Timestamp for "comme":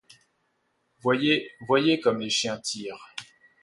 1.99-2.21